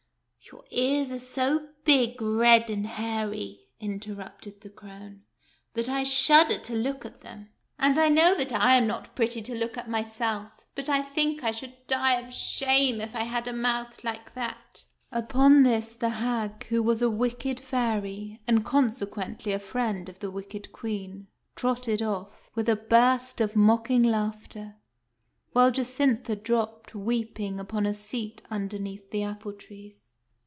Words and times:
"Your 0.51 0.63
ears 0.71 1.11
are 1.11 1.19
so 1.19 1.69
big, 1.85 2.21
red, 2.21 2.69
and 2.69 2.85
hairy," 2.85 3.67
interrupted 3.79 4.59
the 4.59 4.69
crone," 4.71 5.21
that 5.75 5.87
I 5.87 6.03
shudder 6.03 6.57
to 6.57 6.75
look 6.75 7.05
at 7.05 7.21
them. 7.21 7.49
And 7.79 7.97
I 7.97 8.09
know 8.09 8.35
that 8.35 8.51
I 8.51 8.57
4 8.57 8.57
8 8.57 8.57
THE 8.57 8.57
FAIRY 8.57 8.57
SPINNING 8.57 8.65
WHEEL 8.65 8.81
am 8.81 8.87
not 8.87 9.15
pretty 9.15 9.41
to 9.43 9.55
look 9.55 9.77
at 9.77 9.89
myself, 9.89 10.51
but 10.75 10.89
I 10.89 11.01
think 11.03 11.43
I 11.43 11.51
should 11.51 11.87
die 11.87 12.19
of 12.19 12.33
shame 12.33 12.99
if 12.99 13.15
I 13.15 13.23
had 13.23 13.47
a 13.47 13.53
mouth 13.53 14.03
like 14.03 14.33
that." 14.33 14.83
Upon 15.11 15.61
this 15.63 15.93
the 15.93 16.09
hag, 16.09 16.65
who 16.65 16.83
was 16.83 17.01
a 17.01 17.09
wicked 17.09 17.59
fairy, 17.59 18.41
and, 18.47 18.65
conse 18.65 19.05
quently, 19.07 19.55
a 19.55 19.59
friend 19.59 20.09
of 20.09 20.19
the 20.19 20.31
wicked 20.31 20.73
Queen, 20.73 21.27
trotted 21.55 22.01
off, 22.01 22.49
with 22.55 22.67
a 22.67 22.75
burst 22.75 23.39
of 23.39 23.55
mocking 23.55 24.03
laughter; 24.03 24.75
while 25.53 25.71
Jacintha 25.71 26.35
dropped, 26.35 26.93
weeping, 26.93 27.57
upon 27.57 27.85
a 27.85 27.93
seat 27.93 28.41
underneath 28.49 29.11
the 29.11 29.23
apple 29.23 29.53
trees. 29.53 30.07